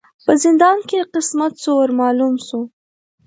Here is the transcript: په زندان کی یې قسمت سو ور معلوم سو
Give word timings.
په 0.25 0.31
زندان 0.43 0.77
کی 0.87 0.95
یې 0.99 1.09
قسمت 1.13 1.53
سو 1.63 1.71
ور 1.77 1.91
معلوم 1.99 2.33
سو 2.47 2.59